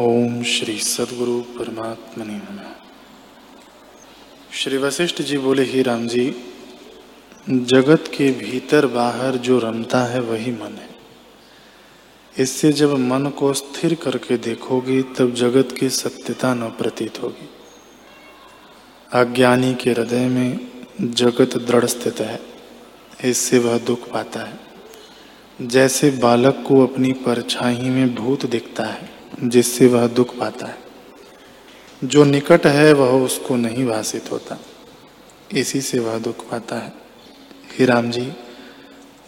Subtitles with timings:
[0.00, 2.40] ओम श्री सदगुरु परमात्मा ने
[4.52, 6.34] श्री वशिष्ठ जी बोले, ही राम जी,
[7.50, 10.88] जगत के भीतर बाहर जो रमता है वही मन है।
[12.38, 17.48] इससे जब मन को स्थिर करके देखोगी, तब जगत की सत्यता न प्रतीत होगी।
[19.12, 20.70] अज्ञानी के हृदय में
[21.00, 22.40] जगत दृढ़ स्थित है,
[23.24, 24.60] इससे वह दुख पाता है।
[25.62, 30.78] जैसे बालक को अपनी परछाई में भूत दिखता है जिससे वह दुख पाता है।
[32.04, 34.58] जो निकट है वह उसको नहीं भाषित होता।
[35.52, 36.92] इसी से वह दुख पाता है।
[37.78, 38.32] ही राम जी,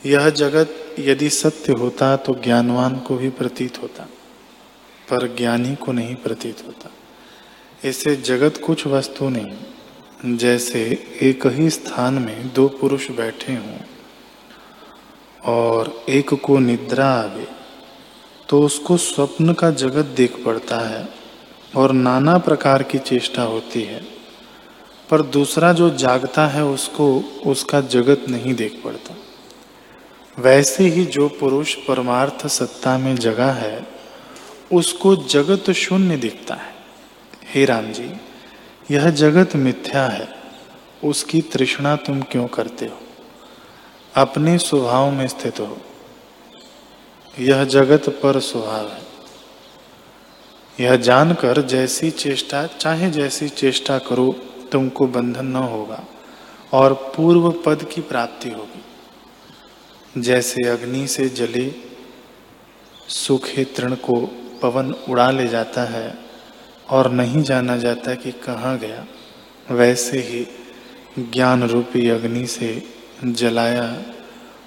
[0.07, 4.03] यह जगत यदि सत्य होता तो ज्ञानवान को भी प्रतीत होता,
[5.11, 6.91] पर ज्ञानी को नहीं प्रतीत होता।
[7.89, 10.83] इससे जगत कुछ वस्तु नहीं, जैसे
[11.23, 13.79] एक ही स्थान में दो पुरुष बैठे हों,
[15.45, 17.47] और एक को निद्रा आवे
[18.51, 21.09] तो उसको स्वप्न का जगत देख पड़ता है
[21.77, 24.05] और नाना प्रकार की चेष्टा होती है।
[25.11, 29.15] पर दूसरा जो जागता है उसको उसका जगत नहीं देख पड़ता।
[30.39, 33.87] वैसे ही जो पुरुष परमार्थ सत्ता में जगा है,
[34.73, 36.75] उसको जगत शून्य दिखता है।
[37.55, 38.13] हे राम जी,
[38.91, 40.29] यह जगत मिथ्या है।
[41.05, 42.99] उसकी तृष्णा तुम क्यों करते हो?
[44.15, 45.79] अपने स्वभाव में स्थित हो।
[47.39, 49.03] यह जगत पर स्वभाव है।
[50.81, 54.33] यह जानकर जैसी चेष्टा, चाहे जैसी चेष्टा करो,
[54.73, 56.05] तुमको बंधन न होगा
[56.73, 61.75] और पूर्व पद की प्राप्ति होगी। जैसे अग्नि से जले
[63.09, 64.21] सूखे तृण को
[64.63, 66.19] पवन उड़ा ले जाता है
[66.91, 69.07] और नहीं जाना जाता कि कहाँ गया,
[69.71, 70.47] वैसे ही
[71.31, 72.83] ज्ञान रूपी अग्नि से
[73.25, 74.03] जलाया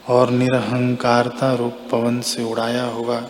[0.09, 3.21] और निरहंकारता रूप पवन से उड़ाया हुआ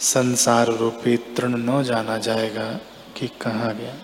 [0.00, 2.68] संसार रूपी तृण न जाना जाएगा
[3.16, 3.94] कि कहाँ गया।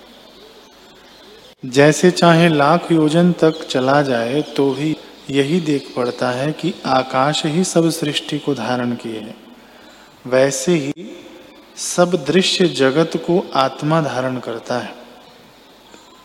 [1.64, 4.96] जैसे चाहे लाख योजन तक चला जाए तो भी
[5.30, 9.34] यही देख पड़ता है कि आकाश ही सब सृष्टि को धारण किए है।
[10.26, 11.10] वैसे ही
[11.76, 14.94] सब दृश्य जगत को आत्मा धारण करता है।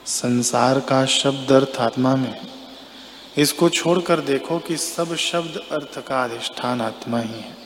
[0.06, 2.34] संसार का शब्द अर्थ आत्मा में
[3.38, 7.65] इसको छोड़कर देखो कि सब शब्द अर्थ का अधिष्ठान आत्मा ही है।